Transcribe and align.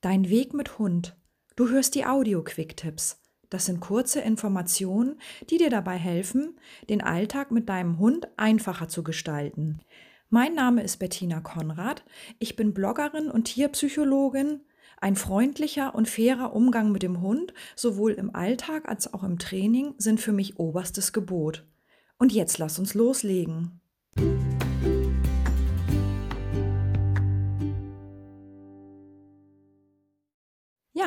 Dein 0.00 0.30
Weg 0.30 0.54
mit 0.54 0.78
Hund. 0.78 1.14
Du 1.56 1.68
hörst 1.68 1.94
die 1.94 2.06
Audio-Quick-Tipps. 2.06 3.20
Das 3.50 3.66
sind 3.66 3.80
kurze 3.80 4.20
Informationen, 4.20 5.20
die 5.50 5.58
dir 5.58 5.68
dabei 5.68 5.98
helfen, 5.98 6.58
den 6.88 7.02
Alltag 7.02 7.50
mit 7.50 7.68
deinem 7.68 7.98
Hund 7.98 8.26
einfacher 8.38 8.88
zu 8.88 9.02
gestalten. 9.02 9.80
Mein 10.30 10.54
Name 10.54 10.82
ist 10.82 11.00
Bettina 11.00 11.40
Konrad. 11.40 12.02
Ich 12.38 12.56
bin 12.56 12.72
Bloggerin 12.72 13.30
und 13.30 13.44
Tierpsychologin. 13.44 14.62
Ein 15.02 15.16
freundlicher 15.16 15.94
und 15.94 16.08
fairer 16.08 16.54
Umgang 16.54 16.92
mit 16.92 17.02
dem 17.02 17.20
Hund, 17.20 17.52
sowohl 17.76 18.12
im 18.12 18.34
Alltag 18.34 18.88
als 18.88 19.12
auch 19.12 19.22
im 19.22 19.38
Training, 19.38 19.94
sind 19.98 20.18
für 20.18 20.32
mich 20.32 20.58
oberstes 20.58 21.12
Gebot. 21.12 21.66
Und 22.16 22.32
jetzt 22.32 22.56
lass 22.56 22.78
uns 22.78 22.94
loslegen. 22.94 23.82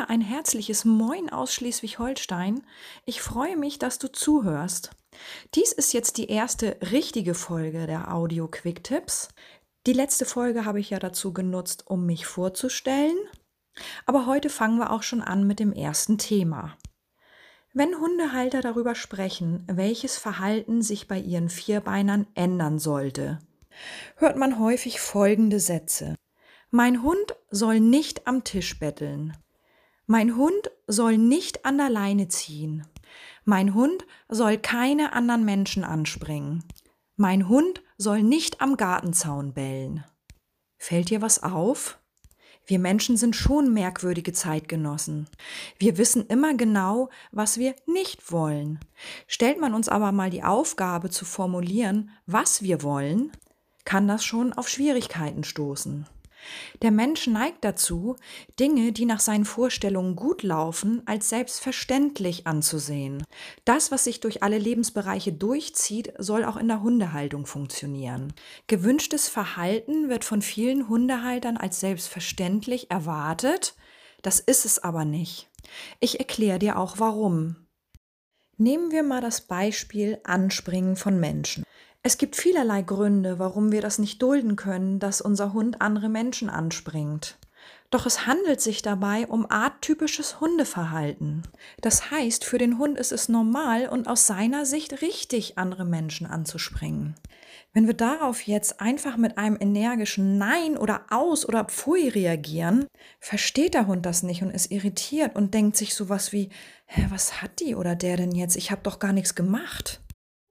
Ein 0.10 0.22
herzliches 0.22 0.84
Moin 0.84 1.30
aus 1.30 1.54
Schleswig-Holstein. 1.54 2.64
Ich 3.06 3.22
freue 3.22 3.56
mich, 3.56 3.80
dass 3.80 4.00
du 4.00 4.12
zuhörst. 4.12 4.92
Dies 5.56 5.72
ist 5.72 5.94
jetzt 5.94 6.18
die 6.18 6.28
erste 6.28 6.78
richtige 6.92 7.34
Folge 7.34 7.88
der 7.88 8.14
Audio 8.14 8.48
Quick 8.48 8.84
Tips. 8.84 9.30
Die 9.88 9.94
letzte 9.94 10.26
Folge 10.26 10.66
habe 10.66 10.80
ich 10.82 10.90
ja 10.90 11.00
dazu 11.00 11.32
genutzt, 11.32 11.86
um 11.88 12.06
mich 12.06 12.26
vorzustellen. 12.26 13.16
Aber 14.06 14.26
heute 14.26 14.50
fangen 14.50 14.78
wir 14.78 14.92
auch 14.92 15.04
schon 15.04 15.22
an 15.22 15.48
mit 15.48 15.60
dem 15.60 15.72
ersten 15.72 16.18
Thema. 16.18 16.78
Wenn 17.74 17.96
Hundehalter 17.96 18.62
darüber 18.62 18.96
sprechen, 18.96 19.64
welches 19.68 20.18
Verhalten 20.18 20.82
sich 20.82 21.08
bei 21.08 21.18
ihren 21.18 21.50
Vierbeinern 21.50 22.28
ändern 22.36 22.78
sollte, 22.78 23.40
hört 24.18 24.38
man 24.38 24.60
häufig 24.60 25.00
folgende 25.00 25.60
Sätze. 25.60 26.16
Mein 26.72 27.04
Hund 27.04 27.36
soll 27.50 27.80
nicht 27.80 28.28
am 28.28 28.44
Tisch 28.44 28.80
betteln. 28.80 29.38
Mein 30.06 30.36
Hund 30.36 30.70
soll 30.86 31.18
nicht 31.18 31.66
an 31.66 31.78
der 31.78 31.90
Leine 31.90 32.28
ziehen. 32.28 32.86
Mein 33.46 33.74
Hund 33.74 34.06
soll 34.28 34.58
keine 34.58 35.14
anderen 35.14 35.46
Menschen 35.46 35.84
anspringen. 35.84 36.64
Mein 37.16 37.48
Hund 37.48 37.82
soll 37.98 38.22
nicht 38.22 38.60
am 38.60 38.76
Gartenzaun 38.76 39.54
bellen. 39.54 40.04
Fällt 40.78 41.10
dir 41.10 41.22
was 41.22 41.42
auf? 41.42 42.00
Wir 42.66 42.80
Menschen 42.80 43.18
sind 43.18 43.36
schon 43.36 43.74
merkwürdige 43.74 44.34
Zeitgenossen. 44.34 45.30
Wir 45.80 45.98
wissen 45.98 46.28
immer 46.28 46.54
genau, 46.54 47.10
was 47.32 47.58
wir 47.58 47.76
nicht 47.86 48.32
wollen. 48.32 48.80
Stellt 49.28 49.60
man 49.60 49.74
uns 49.74 49.90
aber 49.90 50.12
mal 50.12 50.30
die 50.30 50.44
Aufgabe 50.44 51.10
zu 51.10 51.24
formulieren, 51.24 52.12
was 52.26 52.62
wir 52.62 52.82
wollen, 52.84 53.32
kann 53.86 54.08
das 54.08 54.24
schon 54.24 54.54
auf 54.54 54.70
Schwierigkeiten 54.70 55.44
stoßen. 55.44 56.08
Der 56.82 56.92
Mensch 56.92 57.28
neigt 57.28 57.64
dazu, 57.64 58.16
Dinge, 58.60 58.92
die 58.92 59.06
nach 59.06 59.20
seinen 59.20 59.46
Vorstellungen 59.46 60.16
gut 60.16 60.44
laufen, 60.44 61.02
als 61.06 61.30
selbstverständlich 61.30 62.48
anzusehen. 62.48 63.24
Das, 63.66 63.92
was 63.92 64.04
sich 64.04 64.20
durch 64.20 64.44
alle 64.44 64.58
Lebensbereiche 64.58 65.34
durchzieht, 65.34 66.14
soll 66.18 66.46
auch 66.46 66.58
in 66.58 66.68
der 66.68 66.82
Hundehaltung 66.82 67.46
funktionieren. 67.46 68.34
Gewünschtes 68.68 69.30
Verhalten 69.30 70.10
wird 70.10 70.26
von 70.26 70.42
vielen 70.42 70.90
Hundehaltern 70.90 71.58
als 71.58 71.80
selbstverständlich 71.80 72.92
erwartet, 72.92 73.76
das 74.24 74.40
ist 74.40 74.66
es 74.66 74.80
aber 74.80 75.06
nicht. 75.06 75.50
Ich 76.00 76.20
erkläre 76.20 76.58
dir 76.58 76.80
auch 76.80 77.00
warum. 77.00 77.58
Nehmen 78.58 78.92
wir 78.92 79.04
mal 79.04 79.22
das 79.22 79.42
Beispiel 79.42 80.20
Anspringen 80.24 80.96
von 80.96 81.20
Menschen. 81.20 81.66
Es 82.06 82.18
gibt 82.18 82.36
vielerlei 82.36 82.82
Gründe, 82.82 83.40
warum 83.40 83.72
wir 83.72 83.80
das 83.80 83.98
nicht 83.98 84.22
dulden 84.22 84.58
können, 84.58 85.00
dass 85.00 85.22
unser 85.22 85.54
Hund 85.54 85.82
andere 85.82 86.10
Menschen 86.10 86.50
anspringt. 86.50 87.38
Doch 87.92 88.06
es 88.06 88.28
handelt 88.28 88.60
sich 88.60 88.82
dabei 88.82 89.26
um 89.26 89.50
arttypisches 89.50 90.42
Hundeverhalten. 90.42 91.44
Das 91.80 92.12
heißt, 92.12 92.44
für 92.44 92.58
den 92.58 92.78
Hund 92.78 92.98
ist 92.98 93.14
es 93.14 93.30
normal 93.30 93.88
und 93.88 94.10
aus 94.10 94.28
seiner 94.28 94.66
Sicht 94.66 95.02
richtig, 95.02 95.58
andere 95.58 95.86
Menschen 95.86 96.28
anzuspringen. 96.28 97.16
Wenn 97.72 97.88
wir 97.88 97.94
darauf 97.94 98.42
jetzt 98.42 98.82
einfach 98.82 99.16
mit 99.16 99.38
einem 99.38 99.58
energischen 99.58 100.38
Nein 100.38 100.78
oder 100.78 101.06
Aus 101.10 101.48
oder 101.48 101.64
Pfui 101.64 102.10
reagieren, 102.10 102.86
versteht 103.22 103.76
der 103.76 103.88
Hund 103.88 104.06
das 104.06 104.24
nicht 104.24 104.44
und 104.44 104.52
ist 104.52 104.72
irritiert 104.72 105.38
und 105.38 105.54
denkt 105.54 105.78
sich 105.78 105.96
sowas 105.96 106.34
wie, 106.34 106.50
Hä, 106.86 107.06
was 107.10 107.42
hat 107.42 107.62
die 107.62 107.76
oder 107.76 107.96
der 107.96 108.18
denn 108.18 108.34
jetzt? 108.34 108.58
Ich 108.58 108.72
habe 108.72 108.82
doch 108.84 109.00
gar 109.00 109.14
nichts 109.14 109.36
gemacht. 109.36 110.03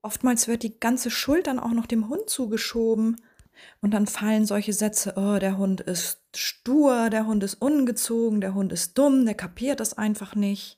Oftmals 0.03 0.49
wird 0.49 0.63
die 0.63 0.79
ganze 0.79 1.09
Schuld 1.09 1.47
dann 1.47 1.59
auch 1.59 1.71
noch 1.71 1.87
dem 1.87 2.09
Hund 2.09 2.29
zugeschoben. 2.29 3.21
Und 3.81 3.91
dann 3.91 4.05
fallen 4.05 4.45
solche 4.45 4.73
Sätze, 4.73 5.13
oh, 5.15 5.39
der 5.39 5.57
Hund 5.57 5.79
ist 5.79 6.19
stur, 6.35 7.09
der 7.09 7.25
Hund 7.25 7.43
ist 7.43 7.55
ungezogen, 7.55 8.41
der 8.41 8.53
Hund 8.53 8.73
ist 8.73 8.97
dumm, 8.97 9.25
der 9.25 9.35
kapiert 9.35 9.79
das 9.79 9.97
einfach 9.97 10.35
nicht. 10.35 10.77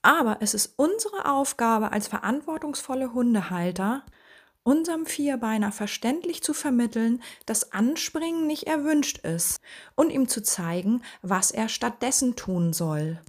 Aber 0.00 0.38
es 0.40 0.54
ist 0.54 0.74
unsere 0.76 1.30
Aufgabe 1.30 1.92
als 1.92 2.08
verantwortungsvolle 2.08 3.12
Hundehalter, 3.12 4.04
unserem 4.62 5.04
Vierbeiner 5.04 5.72
verständlich 5.72 6.42
zu 6.42 6.54
vermitteln, 6.54 7.22
dass 7.44 7.72
Anspringen 7.72 8.46
nicht 8.46 8.66
erwünscht 8.66 9.18
ist 9.18 9.60
und 9.96 10.10
ihm 10.10 10.28
zu 10.28 10.42
zeigen, 10.42 11.02
was 11.20 11.50
er 11.50 11.68
stattdessen 11.68 12.36
tun 12.36 12.72
soll. 12.72 13.20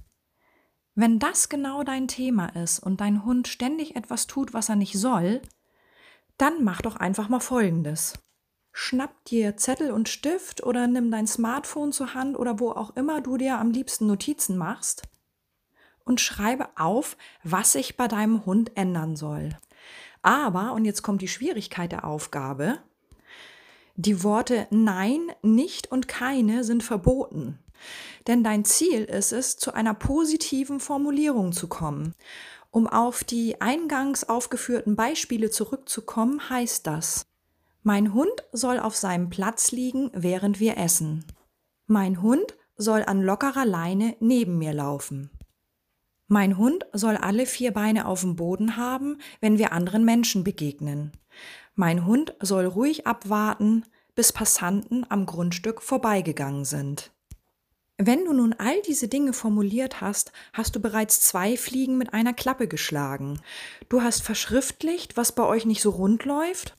Wenn 0.94 1.18
das 1.18 1.48
genau 1.48 1.82
dein 1.84 2.06
Thema 2.06 2.48
ist 2.48 2.78
und 2.78 3.00
dein 3.00 3.24
Hund 3.24 3.48
ständig 3.48 3.96
etwas 3.96 4.26
tut, 4.26 4.52
was 4.52 4.68
er 4.68 4.76
nicht 4.76 4.98
soll, 4.98 5.40
dann 6.36 6.64
mach 6.64 6.82
doch 6.82 6.96
einfach 6.96 7.28
mal 7.28 7.40
Folgendes. 7.40 8.18
Schnapp 8.72 9.24
dir 9.24 9.56
Zettel 9.56 9.90
und 9.90 10.08
Stift 10.08 10.62
oder 10.62 10.86
nimm 10.86 11.10
dein 11.10 11.26
Smartphone 11.26 11.92
zur 11.92 12.14
Hand 12.14 12.38
oder 12.38 12.58
wo 12.58 12.70
auch 12.70 12.96
immer 12.96 13.20
du 13.20 13.36
dir 13.36 13.58
am 13.58 13.70
liebsten 13.70 14.06
Notizen 14.06 14.56
machst 14.56 15.02
und 16.04 16.20
schreibe 16.20 16.68
auf, 16.76 17.16
was 17.42 17.72
sich 17.72 17.96
bei 17.96 18.08
deinem 18.08 18.44
Hund 18.44 18.76
ändern 18.76 19.16
soll. 19.16 19.56
Aber, 20.22 20.72
und 20.72 20.84
jetzt 20.84 21.02
kommt 21.02 21.22
die 21.22 21.28
Schwierigkeit 21.28 21.92
der 21.92 22.04
Aufgabe, 22.04 22.78
die 23.96 24.22
Worte 24.22 24.66
Nein, 24.70 25.20
nicht 25.42 25.90
und 25.92 26.08
keine 26.08 26.64
sind 26.64 26.82
verboten. 26.82 27.58
Denn 28.26 28.44
dein 28.44 28.64
Ziel 28.64 29.04
ist 29.04 29.32
es, 29.32 29.56
zu 29.56 29.72
einer 29.72 29.94
positiven 29.94 30.80
Formulierung 30.80 31.52
zu 31.52 31.68
kommen. 31.68 32.14
Um 32.70 32.86
auf 32.86 33.22
die 33.24 33.60
eingangs 33.60 34.24
aufgeführten 34.24 34.96
Beispiele 34.96 35.50
zurückzukommen, 35.50 36.48
heißt 36.48 36.86
das, 36.86 37.26
mein 37.82 38.14
Hund 38.14 38.44
soll 38.52 38.78
auf 38.78 38.96
seinem 38.96 39.28
Platz 39.28 39.72
liegen, 39.72 40.10
während 40.14 40.60
wir 40.60 40.78
essen. 40.78 41.24
Mein 41.86 42.22
Hund 42.22 42.56
soll 42.76 43.02
an 43.02 43.22
lockerer 43.22 43.66
Leine 43.66 44.16
neben 44.20 44.58
mir 44.58 44.72
laufen. 44.72 45.30
Mein 46.28 46.56
Hund 46.56 46.86
soll 46.94 47.16
alle 47.16 47.44
vier 47.44 47.72
Beine 47.72 48.06
auf 48.06 48.22
dem 48.22 48.36
Boden 48.36 48.78
haben, 48.78 49.18
wenn 49.40 49.58
wir 49.58 49.72
anderen 49.72 50.04
Menschen 50.04 50.44
begegnen. 50.44 51.12
Mein 51.74 52.06
Hund 52.06 52.34
soll 52.40 52.64
ruhig 52.64 53.06
abwarten, 53.06 53.84
bis 54.14 54.32
Passanten 54.32 55.04
am 55.10 55.26
Grundstück 55.26 55.82
vorbeigegangen 55.82 56.64
sind. 56.64 57.11
Wenn 58.04 58.24
du 58.24 58.32
nun 58.32 58.52
all 58.52 58.82
diese 58.82 59.06
Dinge 59.06 59.32
formuliert 59.32 60.00
hast, 60.00 60.32
hast 60.52 60.74
du 60.74 60.80
bereits 60.80 61.20
zwei 61.20 61.56
Fliegen 61.56 61.98
mit 61.98 62.12
einer 62.12 62.32
Klappe 62.32 62.66
geschlagen. 62.66 63.40
Du 63.88 64.02
hast 64.02 64.22
verschriftlicht, 64.22 65.16
was 65.16 65.30
bei 65.30 65.44
euch 65.44 65.66
nicht 65.66 65.80
so 65.80 65.90
rund 65.90 66.24
läuft. 66.24 66.76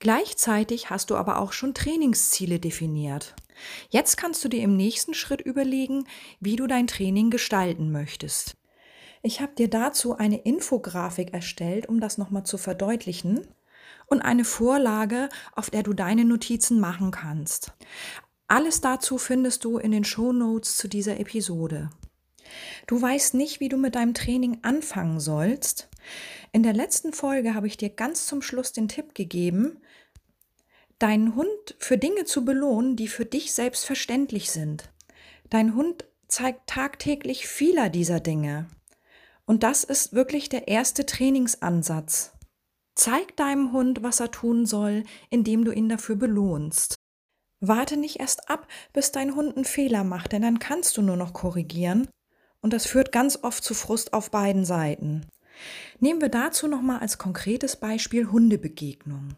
Gleichzeitig 0.00 0.90
hast 0.90 1.10
du 1.10 1.16
aber 1.16 1.38
auch 1.38 1.52
schon 1.52 1.74
Trainingsziele 1.74 2.58
definiert. 2.58 3.36
Jetzt 3.90 4.16
kannst 4.16 4.44
du 4.44 4.48
dir 4.48 4.62
im 4.62 4.76
nächsten 4.76 5.14
Schritt 5.14 5.42
überlegen, 5.42 6.08
wie 6.40 6.56
du 6.56 6.66
dein 6.66 6.88
Training 6.88 7.30
gestalten 7.30 7.92
möchtest. 7.92 8.56
Ich 9.22 9.40
habe 9.40 9.54
dir 9.54 9.70
dazu 9.70 10.16
eine 10.16 10.38
Infografik 10.38 11.32
erstellt, 11.34 11.88
um 11.88 12.00
das 12.00 12.18
nochmal 12.18 12.42
zu 12.42 12.58
verdeutlichen 12.58 13.46
und 14.06 14.22
eine 14.22 14.44
Vorlage, 14.44 15.28
auf 15.54 15.70
der 15.70 15.84
du 15.84 15.92
deine 15.92 16.24
Notizen 16.24 16.80
machen 16.80 17.12
kannst. 17.12 17.72
Alles 18.48 18.80
dazu 18.80 19.18
findest 19.18 19.64
du 19.64 19.76
in 19.76 19.90
den 19.90 20.04
Show 20.04 20.32
Notes 20.32 20.76
zu 20.78 20.88
dieser 20.88 21.20
Episode. 21.20 21.90
Du 22.86 23.00
weißt 23.00 23.34
nicht, 23.34 23.60
wie 23.60 23.68
du 23.68 23.76
mit 23.76 23.94
deinem 23.94 24.14
Training 24.14 24.60
anfangen 24.62 25.20
sollst. 25.20 25.90
In 26.52 26.62
der 26.62 26.72
letzten 26.72 27.12
Folge 27.12 27.54
habe 27.54 27.66
ich 27.66 27.76
dir 27.76 27.90
ganz 27.90 28.26
zum 28.26 28.40
Schluss 28.40 28.72
den 28.72 28.88
Tipp 28.88 29.14
gegeben, 29.14 29.82
deinen 30.98 31.34
Hund 31.34 31.76
für 31.78 31.98
Dinge 31.98 32.24
zu 32.24 32.46
belohnen, 32.46 32.96
die 32.96 33.08
für 33.08 33.26
dich 33.26 33.52
selbstverständlich 33.52 34.50
sind. 34.50 34.90
Dein 35.50 35.74
Hund 35.74 36.06
zeigt 36.26 36.68
tagtäglich 36.68 37.46
vieler 37.46 37.90
dieser 37.90 38.20
Dinge. 38.20 38.66
Und 39.44 39.62
das 39.62 39.84
ist 39.84 40.14
wirklich 40.14 40.48
der 40.48 40.68
erste 40.68 41.04
Trainingsansatz. 41.04 42.32
Zeig 42.94 43.36
deinem 43.36 43.72
Hund, 43.72 44.02
was 44.02 44.20
er 44.20 44.30
tun 44.30 44.64
soll, 44.64 45.04
indem 45.28 45.64
du 45.64 45.70
ihn 45.70 45.88
dafür 45.88 46.16
belohnst. 46.16 46.97
Warte 47.60 47.96
nicht 47.96 48.20
erst 48.20 48.48
ab, 48.48 48.68
bis 48.92 49.10
dein 49.10 49.34
Hund 49.34 49.56
einen 49.56 49.64
Fehler 49.64 50.04
macht, 50.04 50.32
denn 50.32 50.42
dann 50.42 50.58
kannst 50.58 50.96
du 50.96 51.02
nur 51.02 51.16
noch 51.16 51.32
korrigieren 51.32 52.08
und 52.60 52.72
das 52.72 52.86
führt 52.86 53.12
ganz 53.12 53.38
oft 53.42 53.64
zu 53.64 53.74
Frust 53.74 54.12
auf 54.12 54.30
beiden 54.30 54.64
Seiten. 54.64 55.26
Nehmen 55.98 56.20
wir 56.20 56.28
dazu 56.28 56.68
nochmal 56.68 57.00
als 57.00 57.18
konkretes 57.18 57.76
Beispiel 57.76 58.30
Hundebegegnung. 58.30 59.34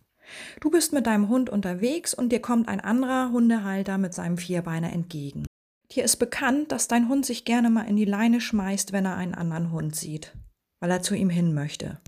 Du 0.61 0.71
bist 0.71 0.93
mit 0.93 1.07
deinem 1.07 1.29
Hund 1.29 1.51
unterwegs 1.51 2.15
und 2.15 2.31
dir 2.31 2.41
kommt 2.41 2.69
ein 2.69 2.81
anderer 2.81 3.31
Hundehalter 3.31 3.99
mit 3.99 4.15
seinem 4.15 4.39
Vierbeiner 4.39 4.93
entgegen. 4.93 5.47
Dir 5.93 6.05
ist 6.05 6.17
bekannt, 6.17 6.71
dass 6.73 6.89
dein 6.89 7.09
Hund 7.09 7.27
sich 7.27 7.45
gerne 7.45 7.69
mal 7.69 7.89
in 7.89 7.97
die 7.97 8.05
Leine 8.05 8.41
schmeißt, 8.41 8.93
wenn 8.93 9.07
er 9.07 9.17
einen 9.17 9.35
anderen 9.35 9.73
Hund 9.73 9.97
sieht, 9.97 10.37
weil 10.79 10.91
er 10.91 11.03
zu 11.03 11.15
ihm 11.15 11.31
hin 11.31 11.53
möchte. 11.53 12.01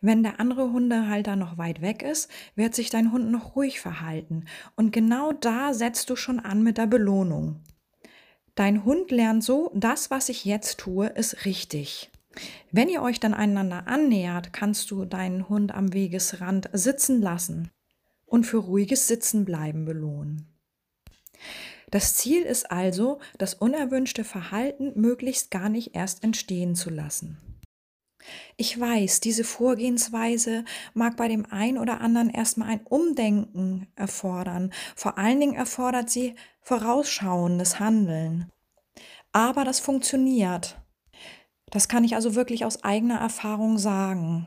Wenn 0.00 0.22
der 0.22 0.40
andere 0.40 0.72
Hundehalter 0.72 1.36
noch 1.36 1.58
weit 1.58 1.80
weg 1.80 2.02
ist, 2.02 2.30
wird 2.54 2.74
sich 2.74 2.90
dein 2.90 3.12
Hund 3.12 3.30
noch 3.30 3.56
ruhig 3.56 3.80
verhalten. 3.80 4.44
Und 4.76 4.92
genau 4.92 5.32
da 5.32 5.74
setzt 5.74 6.10
du 6.10 6.16
schon 6.16 6.40
an 6.40 6.62
mit 6.62 6.78
der 6.78 6.86
Belohnung. 6.86 7.62
Dein 8.54 8.84
Hund 8.84 9.10
lernt 9.10 9.44
so, 9.44 9.70
das, 9.74 10.10
was 10.10 10.28
ich 10.28 10.44
jetzt 10.44 10.78
tue, 10.78 11.06
ist 11.06 11.44
richtig. 11.44 12.10
Wenn 12.72 12.88
ihr 12.88 13.02
euch 13.02 13.20
dann 13.20 13.34
einander 13.34 13.86
annähert, 13.86 14.52
kannst 14.52 14.90
du 14.90 15.04
deinen 15.04 15.48
Hund 15.48 15.72
am 15.72 15.92
Wegesrand 15.92 16.68
sitzen 16.72 17.20
lassen 17.20 17.70
und 18.26 18.44
für 18.44 18.58
ruhiges 18.58 19.06
Sitzenbleiben 19.06 19.84
belohnen. 19.84 20.48
Das 21.90 22.16
Ziel 22.16 22.42
ist 22.42 22.70
also, 22.70 23.18
das 23.38 23.54
unerwünschte 23.54 24.24
Verhalten 24.24 24.92
möglichst 25.00 25.50
gar 25.50 25.68
nicht 25.68 25.94
erst 25.94 26.22
entstehen 26.22 26.74
zu 26.74 26.90
lassen. 26.90 27.38
Ich 28.56 28.78
weiß, 28.78 29.20
diese 29.20 29.44
Vorgehensweise 29.44 30.64
mag 30.94 31.16
bei 31.16 31.28
dem 31.28 31.46
einen 31.46 31.78
oder 31.78 32.00
anderen 32.00 32.30
erstmal 32.30 32.68
ein 32.68 32.80
Umdenken 32.84 33.86
erfordern. 33.94 34.72
Vor 34.96 35.18
allen 35.18 35.40
Dingen 35.40 35.54
erfordert 35.54 36.10
sie 36.10 36.34
vorausschauendes 36.62 37.78
Handeln. 37.78 38.50
Aber 39.32 39.64
das 39.64 39.80
funktioniert. 39.80 40.80
Das 41.70 41.88
kann 41.88 42.04
ich 42.04 42.14
also 42.14 42.34
wirklich 42.34 42.64
aus 42.64 42.82
eigener 42.82 43.18
Erfahrung 43.18 43.78
sagen. 43.78 44.46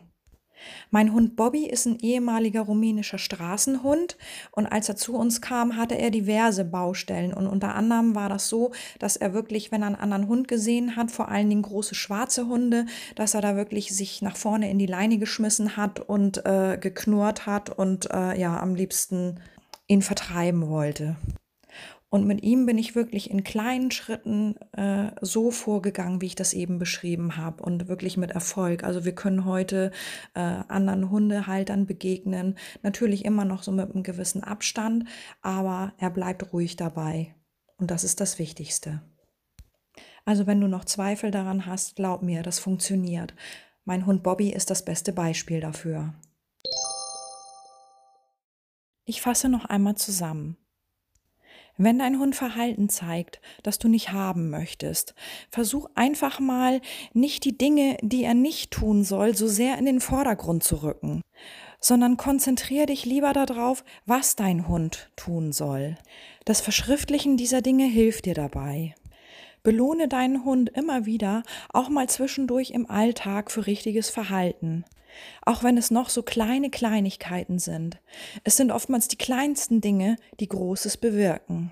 Mein 0.89 1.13
Hund 1.13 1.35
Bobby 1.35 1.65
ist 1.65 1.85
ein 1.85 1.99
ehemaliger 1.99 2.61
rumänischer 2.61 3.17
Straßenhund 3.17 4.17
und 4.51 4.67
als 4.67 4.89
er 4.89 4.95
zu 4.95 5.15
uns 5.15 5.41
kam, 5.41 5.77
hatte 5.77 5.97
er 5.97 6.11
diverse 6.11 6.65
Baustellen 6.65 7.33
und 7.33 7.47
unter 7.47 7.75
anderem 7.75 8.15
war 8.15 8.29
das 8.29 8.49
so, 8.49 8.71
dass 8.99 9.15
er 9.15 9.33
wirklich, 9.33 9.71
wenn 9.71 9.81
er 9.81 9.87
einen 9.87 9.95
anderen 9.95 10.27
Hund 10.27 10.47
gesehen 10.47 10.95
hat, 10.95 11.11
vor 11.11 11.29
allen 11.29 11.49
Dingen 11.49 11.61
große 11.61 11.95
schwarze 11.95 12.47
Hunde, 12.47 12.85
dass 13.15 13.33
er 13.33 13.41
da 13.41 13.55
wirklich 13.55 13.95
sich 13.95 14.21
nach 14.21 14.37
vorne 14.37 14.69
in 14.69 14.79
die 14.79 14.85
Leine 14.85 15.17
geschmissen 15.17 15.77
hat 15.77 15.99
und 15.99 16.45
äh, 16.45 16.77
geknurrt 16.79 17.45
hat 17.45 17.69
und 17.69 18.09
äh, 18.11 18.39
ja 18.39 18.59
am 18.59 18.75
liebsten 18.75 19.39
ihn 19.87 20.01
vertreiben 20.01 20.69
wollte. 20.69 21.15
Und 22.11 22.27
mit 22.27 22.43
ihm 22.43 22.65
bin 22.65 22.77
ich 22.77 22.93
wirklich 22.93 23.31
in 23.31 23.45
kleinen 23.45 23.89
Schritten 23.89 24.57
äh, 24.73 25.11
so 25.21 25.49
vorgegangen, 25.49 26.19
wie 26.19 26.25
ich 26.25 26.35
das 26.35 26.51
eben 26.51 26.77
beschrieben 26.77 27.37
habe 27.37 27.63
und 27.63 27.87
wirklich 27.87 28.17
mit 28.17 28.31
Erfolg. 28.31 28.83
Also 28.83 29.05
wir 29.05 29.15
können 29.15 29.45
heute 29.45 29.91
äh, 30.33 30.41
anderen 30.41 31.09
Hundehaltern 31.09 31.85
begegnen, 31.85 32.57
natürlich 32.83 33.23
immer 33.23 33.45
noch 33.45 33.63
so 33.63 33.71
mit 33.71 33.89
einem 33.89 34.03
gewissen 34.03 34.43
Abstand, 34.43 35.05
aber 35.41 35.93
er 35.99 36.09
bleibt 36.09 36.51
ruhig 36.51 36.75
dabei. 36.75 37.33
Und 37.77 37.91
das 37.91 38.03
ist 38.03 38.19
das 38.19 38.39
Wichtigste. 38.39 39.01
Also 40.25 40.47
wenn 40.47 40.59
du 40.59 40.67
noch 40.67 40.83
Zweifel 40.83 41.31
daran 41.31 41.65
hast, 41.65 41.95
glaub 41.95 42.23
mir, 42.23 42.43
das 42.43 42.59
funktioniert. 42.59 43.33
Mein 43.85 44.05
Hund 44.05 44.21
Bobby 44.21 44.49
ist 44.49 44.69
das 44.69 44.83
beste 44.83 45.13
Beispiel 45.13 45.61
dafür. 45.61 46.13
Ich 49.05 49.21
fasse 49.21 49.47
noch 49.47 49.63
einmal 49.63 49.95
zusammen. 49.95 50.57
Wenn 51.77 51.99
dein 51.99 52.19
Hund 52.19 52.35
Verhalten 52.35 52.89
zeigt, 52.89 53.41
das 53.63 53.79
du 53.79 53.87
nicht 53.87 54.11
haben 54.11 54.49
möchtest, 54.49 55.15
versuch 55.49 55.87
einfach 55.95 56.39
mal 56.39 56.81
nicht 57.13 57.45
die 57.45 57.57
Dinge, 57.57 57.97
die 58.01 58.23
er 58.23 58.33
nicht 58.33 58.71
tun 58.71 59.03
soll, 59.03 59.35
so 59.35 59.47
sehr 59.47 59.77
in 59.77 59.85
den 59.85 59.99
Vordergrund 59.99 60.63
zu 60.63 60.83
rücken, 60.83 61.21
sondern 61.79 62.17
konzentriere 62.17 62.87
dich 62.87 63.05
lieber 63.05 63.33
darauf, 63.33 63.83
was 64.05 64.35
dein 64.35 64.67
Hund 64.67 65.11
tun 65.15 65.51
soll. 65.51 65.97
Das 66.45 66.61
Verschriftlichen 66.61 67.37
dieser 67.37 67.61
Dinge 67.61 67.85
hilft 67.85 68.25
dir 68.25 68.35
dabei. 68.35 68.95
Belohne 69.63 70.07
deinen 70.07 70.43
Hund 70.43 70.69
immer 70.69 71.05
wieder, 71.05 71.43
auch 71.69 71.89
mal 71.89 72.09
zwischendurch 72.09 72.71
im 72.71 72.89
Alltag 72.89 73.51
für 73.51 73.67
richtiges 73.67 74.09
Verhalten 74.09 74.85
auch 75.45 75.63
wenn 75.63 75.77
es 75.77 75.91
noch 75.91 76.09
so 76.09 76.23
kleine 76.23 76.69
Kleinigkeiten 76.69 77.59
sind. 77.59 77.99
Es 78.43 78.57
sind 78.57 78.71
oftmals 78.71 79.07
die 79.07 79.17
kleinsten 79.17 79.81
Dinge, 79.81 80.15
die 80.39 80.47
Großes 80.47 80.97
bewirken. 80.97 81.71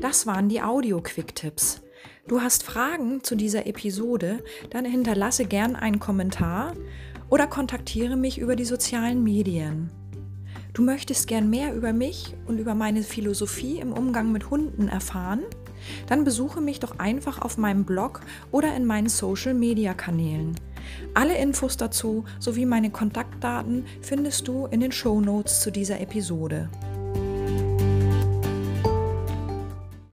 Das 0.00 0.26
waren 0.26 0.48
die 0.48 0.60
Audio-Quick-Tipps. 0.60 1.80
Du 2.28 2.40
hast 2.40 2.62
Fragen 2.62 3.22
zu 3.24 3.34
dieser 3.34 3.66
Episode, 3.66 4.44
dann 4.70 4.84
hinterlasse 4.84 5.44
gern 5.44 5.74
einen 5.76 6.00
Kommentar 6.00 6.74
oder 7.30 7.46
kontaktiere 7.46 8.16
mich 8.16 8.38
über 8.38 8.56
die 8.56 8.64
sozialen 8.64 9.24
Medien. 9.24 9.90
Du 10.72 10.82
möchtest 10.82 11.26
gern 11.26 11.50
mehr 11.50 11.74
über 11.74 11.92
mich 11.92 12.34
und 12.46 12.58
über 12.58 12.74
meine 12.74 13.02
Philosophie 13.02 13.78
im 13.78 13.92
Umgang 13.92 14.32
mit 14.32 14.50
Hunden 14.50 14.88
erfahren? 14.88 15.42
Dann 16.06 16.24
besuche 16.24 16.60
mich 16.60 16.80
doch 16.80 16.98
einfach 16.98 17.40
auf 17.40 17.58
meinem 17.58 17.84
Blog 17.84 18.20
oder 18.50 18.74
in 18.76 18.84
meinen 18.84 19.08
Social-Media-Kanälen. 19.08 20.54
Alle 21.14 21.36
Infos 21.38 21.76
dazu 21.76 22.24
sowie 22.38 22.66
meine 22.66 22.90
Kontaktdaten 22.90 23.86
findest 24.00 24.48
du 24.48 24.66
in 24.66 24.80
den 24.80 24.92
Show 24.92 25.20
Notes 25.20 25.60
zu 25.60 25.70
dieser 25.70 26.00
Episode. 26.00 26.68